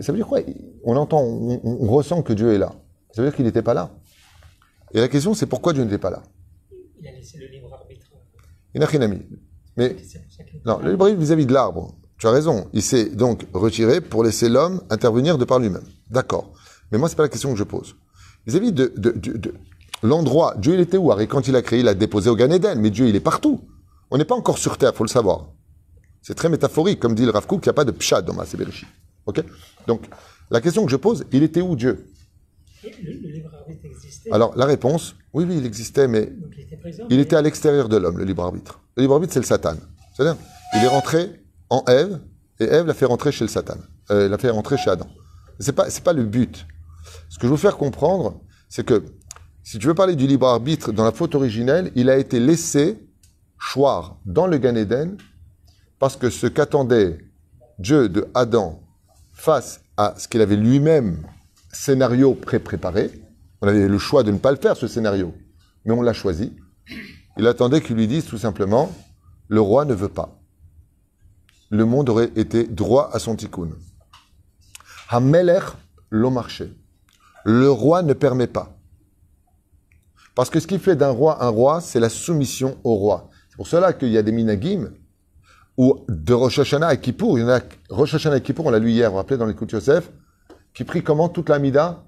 [0.00, 0.38] Ça veut dire quoi?
[0.84, 2.72] On entend, on ressent que Dieu est là.
[3.12, 3.90] Ça veut dire qu'il n'était pas là.
[4.92, 6.22] Et la question, c'est pourquoi Dieu n'était pas là?
[7.00, 8.06] Il a laissé le libre arbitre.
[8.74, 9.22] Il n'a rien mis.
[9.76, 9.96] Mais
[10.64, 12.68] non, le libre arbitre vis-à-vis de l'arbre, tu as raison.
[12.72, 15.84] Il s'est donc retiré pour laisser l'homme intervenir de par lui-même.
[16.10, 16.52] D'accord.
[16.90, 17.96] Mais moi, c'est pas la question que je pose.
[18.46, 19.54] Vis-à-vis de, de, de, de
[20.02, 21.12] l'endroit, Dieu, il était où?
[21.18, 22.78] Et quand il a créé, il a déposé au Gan Eden.
[22.80, 23.60] Mais Dieu, il est partout.
[24.10, 25.48] On n'est pas encore sur terre, faut le savoir.
[26.20, 28.34] C'est très métaphorique, comme dit le Rav Kook, qu'il n'y a pas de pshad dans
[28.34, 28.44] ma.
[29.26, 29.42] Ok?
[29.86, 30.02] Donc,
[30.50, 32.11] la question que je pose, il était où Dieu?
[32.84, 34.30] Le, le libre arbitre existait?
[34.32, 37.04] Alors, la réponse, oui, oui, il existait, mais donc il était présent.
[37.10, 38.80] il mais- était à l'extérieur de l'homme, le libre arbitre.
[38.96, 39.76] Le libre arbitre, c'est le Satan.
[40.14, 40.36] C'est-à-dire,
[40.74, 41.40] il est rentré
[41.70, 42.20] en Ève,
[42.60, 43.76] et Ève l'a fait rentrer chez le Satan.
[44.10, 45.06] Euh, l'a fait rentrer chez Adam.
[45.76, 46.66] Pas, c'est pas le but.
[47.28, 49.04] Ce que je veux faire comprendre, c'est que,
[49.62, 52.98] si tu veux parler du libre arbitre dans la faute originelle, il a été laissé
[53.72, 55.16] choir dans le Gan Eden,
[56.00, 57.18] parce que ce qu'attendait
[57.78, 58.80] Dieu de Adam
[59.32, 61.24] face à ce qu'il avait lui-même
[61.72, 63.10] scénario pré-préparé,
[63.60, 65.34] on avait le choix de ne pas le faire, ce scénario,
[65.84, 66.52] mais on l'a choisi.
[67.38, 68.92] Il attendait qu'il lui dise tout simplement
[69.48, 70.38] le roi ne veut pas.
[71.70, 73.70] Le monde aurait été droit à son tikkun.
[75.08, 75.60] Hameler
[76.10, 76.72] l'ont marché.
[77.44, 78.76] Le roi ne permet pas.
[80.34, 83.30] Parce que ce qui fait d'un roi un roi, c'est la soumission au roi.
[83.50, 84.90] C'est pour cela qu'il y a des minagim
[85.76, 88.70] où de Rosh Hashanah à Kippour, il y en a Rosh Hashanah à Kippour, on
[88.70, 90.10] l'a lu hier, vous vous rappelez dans l'écoute Yosef,
[90.74, 92.04] qui prie comment toute la mida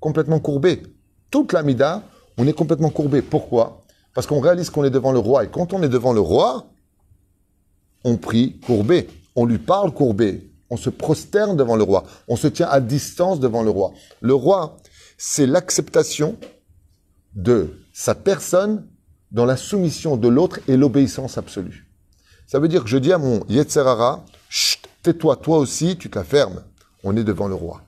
[0.00, 0.82] complètement courbée.
[1.30, 2.02] Toute la mida,
[2.36, 3.22] on est complètement courbé.
[3.22, 3.84] Pourquoi?
[4.14, 5.44] Parce qu'on réalise qu'on est devant le roi.
[5.44, 6.66] Et quand on est devant le roi,
[8.04, 9.08] on prie courbé.
[9.34, 10.52] On lui parle courbé.
[10.70, 12.04] On se prosterne devant le roi.
[12.28, 13.92] On se tient à distance devant le roi.
[14.20, 14.76] Le roi,
[15.16, 16.36] c'est l'acceptation
[17.34, 18.86] de sa personne
[19.32, 21.90] dans la soumission de l'autre et l'obéissance absolue.
[22.46, 26.18] Ça veut dire que je dis à mon Yetzerara, Chut, tais-toi, toi aussi, tu te.
[27.04, 27.82] On est devant le roi.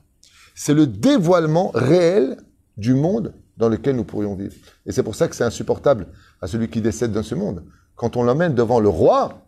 [0.55, 2.37] C'est le dévoilement réel
[2.77, 4.53] du monde dans lequel nous pourrions vivre.
[4.85, 6.07] Et c'est pour ça que c'est insupportable
[6.41, 7.63] à celui qui décède dans ce monde.
[7.95, 9.47] Quand on l'emmène devant le roi,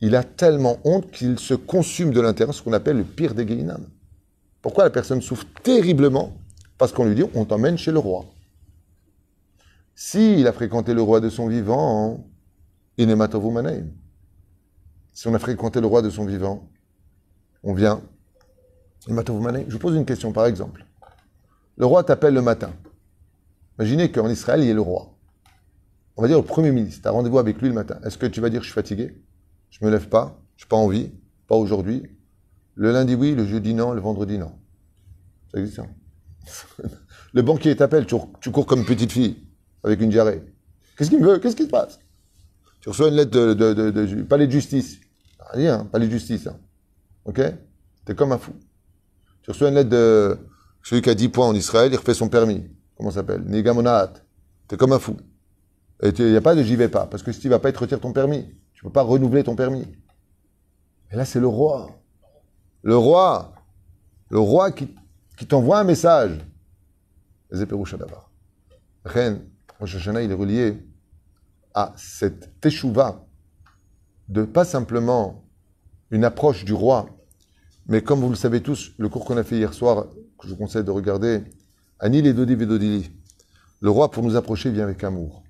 [0.00, 3.44] il a tellement honte qu'il se consume de l'intérieur, ce qu'on appelle le pire des
[3.44, 3.84] Guéhinam.
[4.62, 6.36] Pourquoi la personne souffre terriblement
[6.78, 8.24] Parce qu'on lui dit, on t'emmène chez le roi.
[9.94, 12.24] S'il a fréquenté le roi de son vivant,
[12.98, 13.86] Inematovu Manaim.
[15.12, 16.68] Si on a fréquenté le roi de son vivant,
[17.64, 18.00] on vient.
[19.08, 20.84] Je vous pose une question, par exemple.
[21.76, 22.72] Le roi t'appelle le matin.
[23.78, 25.14] Imaginez qu'en Israël, il y ait le roi.
[26.16, 27.02] On va dire le Premier ministre.
[27.02, 27.98] Tu rendez-vous avec lui le matin.
[28.04, 29.22] Est-ce que tu vas dire je suis fatigué?
[29.70, 31.12] Je me lève pas Je n'ai pas envie
[31.46, 32.02] Pas aujourd'hui
[32.74, 34.52] Le lundi oui, le jeudi non, le vendredi non.
[35.52, 35.88] Ça existe, hein.
[37.34, 39.46] Le banquier t'appelle, tu, tu cours comme une petite fille,
[39.84, 40.42] avec une diarrhée.
[40.96, 41.38] Qu'est-ce qu'il veut?
[41.38, 42.00] Qu'est-ce qui se passe?
[42.80, 44.98] Tu reçois une lettre de, palais de justice.
[45.52, 46.46] Rien, palais de justice.
[46.46, 46.58] hein.
[47.24, 47.40] Ok?
[48.04, 48.52] T'es comme un fou.
[49.48, 50.36] Tu reçois une lettre de
[50.82, 52.68] celui qui a 10 points en Israël, il refait son permis.
[52.98, 53.44] Comment ça s'appelle?
[53.46, 54.12] Nigamonaat.
[54.68, 55.16] T'es comme un fou.
[56.02, 57.06] Et il n'y a pas de j'y vais pas.
[57.06, 58.44] Parce que si tu vas pas, il te retire ton permis.
[58.74, 59.86] Tu peux pas renouveler ton permis.
[61.10, 61.98] Et là, c'est le roi.
[62.82, 63.54] Le roi.
[64.28, 64.94] Le roi qui,
[65.48, 66.44] t'envoie un message.
[67.50, 68.30] Zéperoucha d'abord.
[69.06, 69.38] Ren,
[69.80, 70.76] Rosh il est relié
[71.72, 73.24] à cette teshuva
[74.28, 75.42] de pas simplement
[76.10, 77.06] une approche du roi,
[77.88, 80.06] mais comme vous le savez tous, le cours qu'on a fait hier soir,
[80.38, 81.42] que je vous conseille de regarder,
[81.98, 83.10] Anil et Dodi Vedodili.
[83.80, 85.42] Le roi, pour nous approcher, vient avec amour.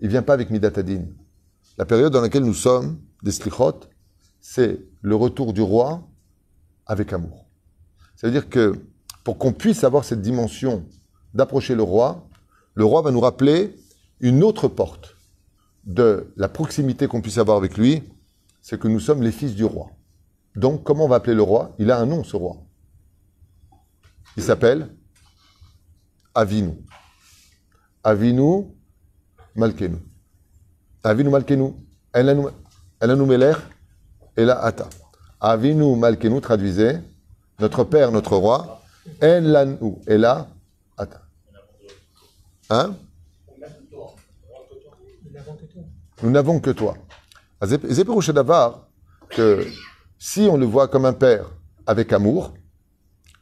[0.00, 1.06] Il vient pas avec Midatadin.
[1.78, 3.80] La période dans laquelle nous sommes, des slichot,
[4.40, 6.06] c'est le retour du roi
[6.86, 7.46] avec amour.
[8.14, 8.74] Ça veut dire que
[9.24, 10.84] pour qu'on puisse avoir cette dimension
[11.32, 12.28] d'approcher le roi,
[12.74, 13.74] le roi va nous rappeler
[14.20, 15.16] une autre porte
[15.84, 18.02] de la proximité qu'on puisse avoir avec lui,
[18.60, 19.90] c'est que nous sommes les fils du roi.
[20.54, 21.74] Donc, comment on va appeler le roi?
[21.78, 22.56] Il a un nom, ce roi.
[24.36, 24.88] Il s'appelle
[26.34, 26.74] Avinu.
[28.04, 28.66] Avinu
[29.54, 29.96] Malkenu.
[31.02, 31.74] Avinu Malkenu.
[32.14, 32.48] Elanu
[33.00, 33.56] Elanu Melech
[34.36, 34.88] Ela Ata.
[35.40, 36.98] Avinu Malkenu, traduisez,
[37.58, 38.80] notre père, notre roi,
[39.20, 40.48] Elanu Ela
[40.96, 41.22] Ata.
[42.70, 42.94] Hein?
[43.58, 43.60] Nous
[45.30, 45.84] n'avons que toi.
[46.22, 46.96] Nous n'avons que toi.
[49.28, 49.66] Que
[50.24, 51.50] si on le voit comme un père
[51.84, 52.54] avec amour,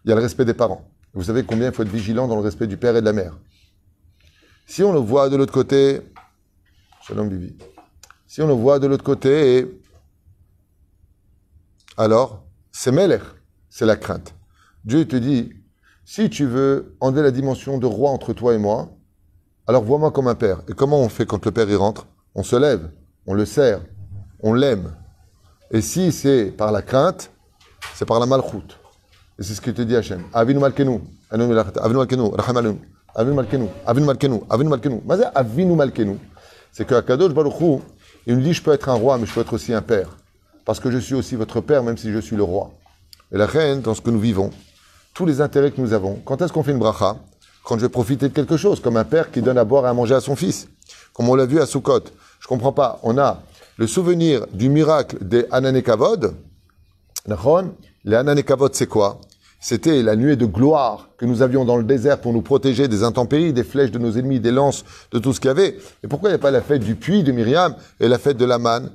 [0.03, 0.91] il y a le respect des parents.
[1.13, 3.13] Vous savez combien il faut être vigilant dans le respect du père et de la
[3.13, 3.39] mère.
[4.65, 6.01] Si on le voit de l'autre côté,
[7.03, 7.55] Shalom Bibi.
[8.27, 9.79] Si on le voit de l'autre côté,
[11.99, 13.25] alors c'est Melech,
[13.69, 14.35] c'est la crainte.
[14.83, 15.53] Dieu te dit,
[16.07, 18.89] si tu veux enlever la dimension de roi entre toi et moi,
[19.67, 20.63] alors vois-moi comme un père.
[20.67, 22.07] Et comment on fait quand le père y rentre?
[22.35, 22.91] On se lève,
[23.27, 23.83] on le serre,
[24.39, 24.97] on l'aime.
[25.73, 27.31] Et si c'est par la crainte,
[27.95, 28.77] c'est par la malchoute.
[29.39, 30.25] Et c'est ce que te dit Hachem.
[30.33, 31.55] Avinu malkenu, avinu
[31.95, 32.79] malkenu, racham alenu,
[33.15, 35.01] avinu malkenu, avinu malkenu, avinu malkenu.
[35.07, 36.19] Mais avinu malkenu,
[36.73, 37.79] c'est que Akadosh Baruch Hu,
[38.27, 40.09] il nous dit je peux être un roi, mais je peux être aussi un père.
[40.65, 42.73] Parce que je suis aussi votre père, même si je suis le roi.
[43.33, 44.51] Et la reine, dans ce que nous vivons,
[45.15, 47.17] tous les intérêts que nous avons, quand est-ce qu'on fait une bracha?
[47.65, 49.89] Quand je vais profiter de quelque chose, comme un père qui donne à boire et
[49.89, 50.67] à manger à son fils.
[51.13, 52.05] Comme on l'a vu à Sukkot.
[52.41, 52.99] Je comprends pas.
[53.03, 53.41] On a
[53.81, 56.35] le souvenir du miracle des Ananekavod.
[58.05, 59.23] Les Ananekavod, c'est quoi?
[59.59, 63.03] C'était la nuée de gloire que nous avions dans le désert pour nous protéger des
[63.05, 65.79] intempéries, des flèches de nos ennemis, des lances, de tout ce qu'il y avait.
[66.05, 68.37] Et pourquoi il n'y a pas la fête du puits de Myriam et la fête
[68.37, 68.91] de la manne?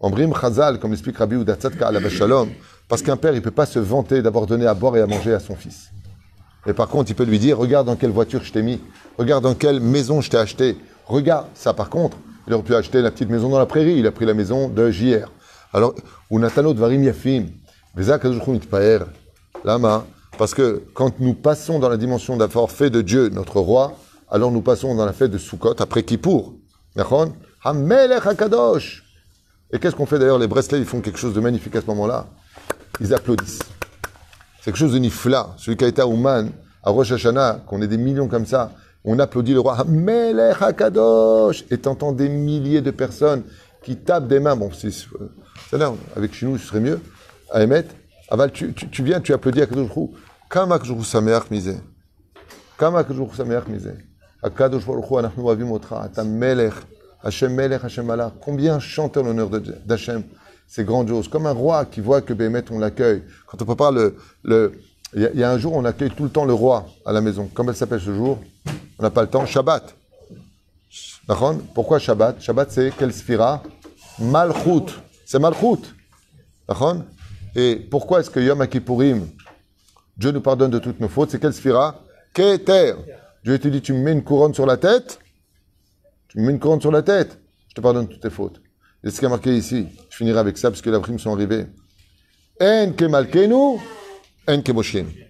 [0.00, 2.50] En Brim Chazal, comme l'explique Rabbi Udatzatka à la Shalom,
[2.88, 5.32] parce qu'un père, il peut pas se vanter d'avoir donné à boire et à manger
[5.32, 5.88] à son fils.
[6.66, 8.82] Et par contre, il peut lui dire, regarde dans quelle voiture je t'ai mis,
[9.16, 13.02] regarde dans quelle maison je t'ai acheté, regarde, ça par contre, il aurait pu acheter
[13.02, 15.30] la petite maison dans la prairie, il a pris la maison de JR.
[15.72, 15.94] Alors,
[16.30, 17.46] ou Natano Dvarim Yafim,
[19.64, 20.04] Lama,
[20.38, 23.94] parce que quand nous passons dans la dimension d'avoir fait de Dieu notre roi,
[24.30, 26.54] alors nous passons dans la fête de Sukkot, après Kippour.
[26.94, 27.32] Nachon
[27.64, 28.22] Hamelech.
[29.72, 30.38] Et qu'est-ce qu'on fait d'ailleurs?
[30.38, 32.26] Les Breslais, ils font quelque chose de magnifique à ce moment-là.
[33.00, 33.58] Ils applaudissent.
[34.58, 35.54] C'est quelque chose de nifla.
[35.58, 36.50] Celui qui a été à Ouman,
[36.82, 38.72] à Rosh Hashanah, qu'on ait des millions comme ça,
[39.06, 43.44] on applaudit le roi Melech HaKadosh et t'entends des milliers de personnes
[43.82, 44.56] qui tapent des mains.
[44.56, 44.92] Bon, c'est,
[45.72, 47.00] là, avec chez nous, ce serait mieux.
[47.52, 47.60] À.
[48.28, 50.16] Aval, tu, tu, viens, tu applaudis à Kadosh Baruch Hu.
[50.50, 51.76] Kama Kadosh Baruch Hu sameach misé.
[52.76, 53.92] Kama Kadosh Baruch Hu sameach misé.
[54.42, 56.02] Akadosh Baruch Hu, anachnu avim otra.
[56.02, 56.74] Ata Melech.
[57.22, 58.32] Hashem Melech, Hashem Malach.
[58.40, 60.24] Combien chantent en l'honneur d'Hachem
[60.66, 61.28] C'est grandiose.
[61.28, 63.22] Comme un roi qui voit que Bémet, on l'accueille.
[63.46, 64.16] Quand on prépare le.
[64.42, 64.72] le
[65.14, 67.48] il y, a, un jour, on accueille tout le temps le roi à la maison.
[67.54, 68.38] Comment elle s'appelle ce jour
[68.98, 69.46] On n'a pas le temps.
[69.46, 69.94] Shabbat.
[71.74, 72.40] Pourquoi Shabbat?
[72.40, 73.62] Shabbat, c'est quelle sphira?
[74.18, 74.92] Malchut.
[75.24, 75.94] C'est Malchut.
[77.54, 79.28] Et pourquoi est-ce que Yom Kippourim,
[80.16, 82.02] Dieu nous pardonne de toutes nos fautes C'est quelle sphira?
[82.34, 82.94] Keter.
[83.44, 85.20] Dieu te dit, tu me mets une couronne sur la tête
[86.28, 87.38] Tu me mets une couronne sur la tête
[87.68, 88.60] Je te pardonne toutes tes fautes.
[89.04, 91.32] Et ce qui est marqué ici, je finirai avec ça parce que les primes sont
[91.32, 91.66] arrivées.
[92.60, 93.78] En ke malkenu,
[94.48, 95.26] en ke moshenu.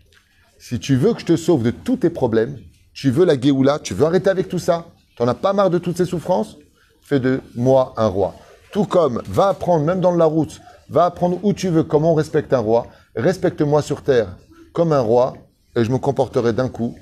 [0.59, 2.59] Si tu veux que je te sauve de tous tes problèmes,
[2.93, 5.71] tu veux la Géoula, tu veux arrêter avec tout ça, tu n'en as pas marre
[5.71, 6.57] de toutes ces souffrances,
[7.03, 8.35] fais de moi un roi.
[8.73, 12.15] Tout comme, va apprendre, même dans la route, va apprendre où tu veux, comment on
[12.15, 14.37] respecte un roi, respecte-moi sur terre
[14.73, 15.35] comme un roi,
[15.75, 16.97] et je me comporterai d'un coup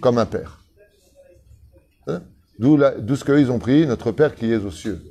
[0.00, 0.60] comme un père.
[2.06, 2.22] Hein?
[2.58, 2.78] D'où
[3.16, 5.02] ce qu'ils ont pris, notre Père qui est aux cieux.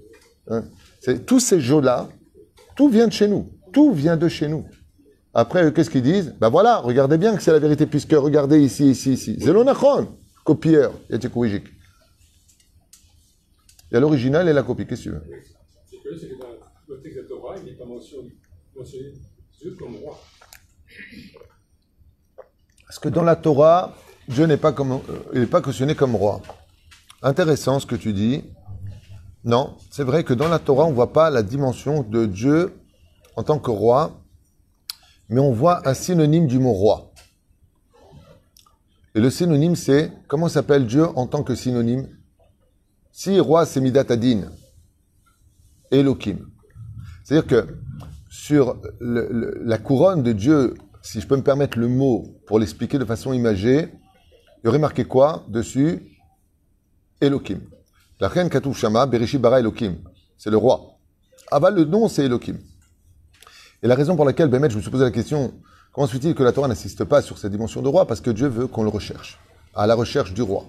[0.50, 0.64] Hein?
[1.02, 2.10] C'est- tous ces jeux-là,
[2.76, 3.52] tout vient de chez nous.
[3.74, 4.66] Tout vient de chez nous.
[5.38, 6.34] Après, qu'est-ce qu'ils disent?
[6.40, 9.38] Ben voilà, regardez bien que c'est la vérité, puisque regardez ici, ici, ici.
[9.38, 11.66] Zelonachon, copieur, Yatikouijik.
[13.92, 15.22] Il y a l'original et la copie, qu'est-ce que tu veux?
[15.90, 16.48] C'est que c'est que dans
[16.88, 18.30] le texte de la Torah, il n'est pas mentionné,
[18.78, 19.12] mentionné
[19.60, 20.18] Dieu comme roi.
[22.88, 23.94] Parce que dans la Torah,
[24.30, 25.00] Dieu n'est pas, comme, euh,
[25.34, 26.42] il pas cautionné comme roi.
[27.22, 28.46] Intéressant ce que tu dis.
[29.44, 32.74] Non, c'est vrai que dans la Torah, on ne voit pas la dimension de Dieu
[33.36, 34.22] en tant que roi,
[35.30, 37.12] mais on voit un synonyme du mot roi.
[39.16, 42.10] Et le synonyme, c'est, comment s'appelle Dieu en tant que synonyme?
[43.12, 44.52] Si roi, c'est Midat Adin,
[45.90, 46.50] Elohim.
[47.24, 47.78] C'est-à-dire que
[48.30, 53.06] sur la couronne de Dieu, si je peux me permettre le mot pour l'expliquer de
[53.06, 53.94] façon imagée,
[54.58, 56.02] il y aurait marqué quoi dessus?
[57.22, 57.62] Elohim.
[58.20, 59.60] La reine Katouf Shama, Bereshit bara.
[60.38, 60.98] C'est le roi.
[61.52, 62.58] Aval, le nom, c'est Elohim.
[63.84, 65.54] Et la raison pour laquelle, Bémet, je me suis posé la question,
[65.92, 68.08] comment se fait-il que la Torah n'insiste pas sur cette dimension de roi?
[68.08, 69.40] Parce que Dieu veut qu'on le recherche,
[69.76, 70.66] à la recherche du roi.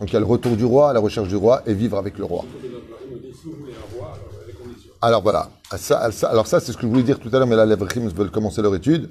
[0.00, 1.96] Donc il y a le retour du roi, à la recherche du roi, et vivre
[1.96, 2.44] avec le roi.
[2.44, 4.90] Alors il y a des conditions.
[5.00, 7.56] Alors voilà, ça, alors ça c'est ce que je voulais dire tout à l'heure, mais
[7.56, 9.10] là les Vrachim veulent commencer leur étude.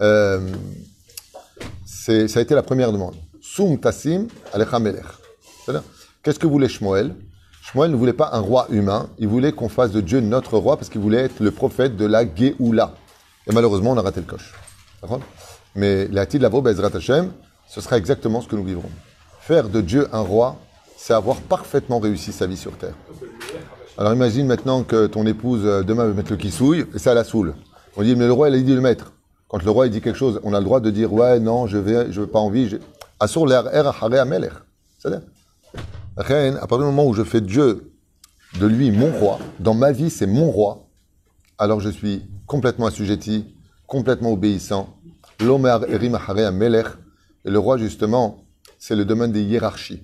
[0.00, 0.40] Euh,
[1.84, 3.14] ça a été la première demande.
[3.40, 5.04] Soum tassim alecha melech.
[6.22, 7.14] Qu'est-ce que voulait Shmuel?
[7.72, 10.76] Shmuel ne voulait pas un roi humain, il voulait qu'on fasse de Dieu notre roi
[10.78, 12.92] parce qu'il voulait être le prophète de la Géoula.
[13.46, 14.54] Et malheureusement, on a raté le coche.
[15.74, 17.30] Mais la Lavo Bezrat Hashem,
[17.68, 18.90] ce sera exactement ce que nous vivrons.
[19.40, 20.56] Faire de Dieu un roi,
[20.96, 22.94] c'est avoir parfaitement réussi sa vie sur terre.
[23.98, 27.24] Alors imagine maintenant que ton épouse euh, demain veut mettre le kissouille et ça la
[27.24, 27.54] saoule.
[27.96, 29.12] On dit mais le roi il a dit de le mettre.
[29.48, 31.66] Quand le roi il dit quelque chose, on a le droit de dire ouais non
[31.66, 32.68] je vais je veux pas envie.
[32.68, 32.76] je-
[33.20, 33.90] Assur l'air er.
[34.98, 35.37] C'est-à-dire la
[36.18, 37.92] à partir du moment où je fais Dieu
[38.58, 40.88] de lui mon roi, dans ma vie c'est mon roi,
[41.58, 43.54] alors je suis complètement assujetti,
[43.86, 44.96] complètement obéissant.
[45.40, 46.18] L'omer erim
[46.52, 46.86] melech.
[47.44, 48.44] Et le roi justement,
[48.78, 50.02] c'est le domaine des hiérarchies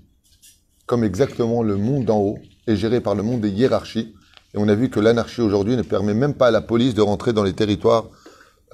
[0.87, 4.15] comme exactement le monde d'en haut est géré par le monde des hiérarchies.
[4.55, 7.03] Et on a vu que l'anarchie aujourd'hui ne permet même pas à la police de
[7.03, 8.09] rentrer dans les territoires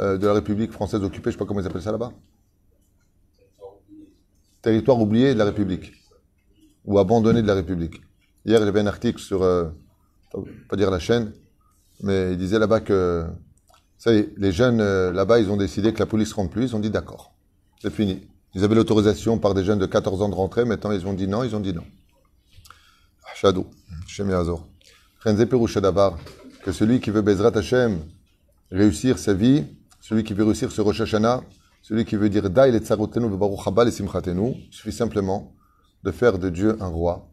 [0.01, 2.13] euh, de la République française occupée, je sais pas comment ils appellent ça là-bas.
[4.63, 5.93] Territoire oublié de la République.
[6.85, 8.01] Ou abandonné de la République.
[8.45, 9.69] Hier, j'avais un article sur, euh,
[10.69, 11.33] pas dire la chaîne,
[12.03, 13.27] mais il disait là-bas que,
[13.99, 16.77] ça y les jeunes euh, là-bas, ils ont décidé que la police rentre plus, ils
[16.77, 17.35] ont dit d'accord,
[17.83, 18.27] c'est fini.
[18.55, 21.29] Ils avaient l'autorisation par des jeunes de 14 ans de rentrer, maintenant ils ont dit
[21.29, 21.85] non, ils ont dit non.
[23.35, 23.67] Shadou,
[24.07, 26.19] Shem Davar,
[26.65, 28.01] que celui qui veut Bezrat Hashem
[28.71, 29.65] réussir sa vie,
[30.01, 31.43] celui qui veut réussir ce Rosh Hashanah,
[31.83, 35.53] celui qui veut dire Daï le tsarotenu vebaruch haba le simchatenu, suffit simplement
[36.05, 37.27] de faire de Dieu un roi.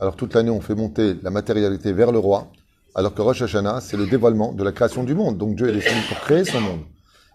[0.00, 2.48] Alors toute l'année on fait monter la matérialité vers le roi,
[2.94, 5.38] alors que Rosh Hashanah c'est le dévoilement de la création du monde.
[5.38, 6.80] Donc Dieu est descendu pour créer son monde.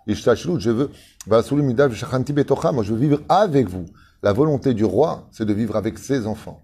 [0.08, 0.89] Je veux,
[1.28, 1.41] moi
[2.84, 3.86] je veux vivre avec vous.
[4.21, 6.62] La volonté du roi, c'est de vivre avec ses enfants.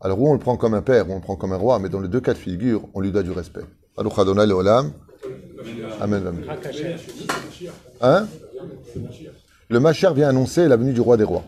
[0.00, 1.78] Alors, où on le prend comme un père, ou on le prend comme un roi,
[1.78, 3.64] mais dans les deux cas de figure, on lui doit du respect.
[6.00, 6.26] Amen.
[6.26, 6.44] amen.
[8.00, 8.26] Hein?
[9.68, 11.44] Le Machar vient annoncer la venue du roi des rois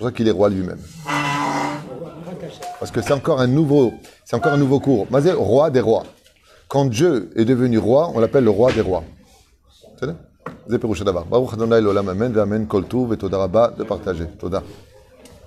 [0.00, 0.78] pour ça qu'il est roi lui-même.
[2.78, 3.92] Parce que c'est encore un nouveau,
[4.24, 5.06] c'est encore un nouveau cours.
[5.10, 6.04] Mazé, roi des rois.
[6.68, 9.04] Quand Dieu est devenu roi, on l'appelle le roi des rois.